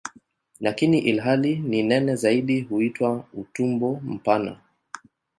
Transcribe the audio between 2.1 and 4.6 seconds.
zaidi huitwa "utumbo mpana".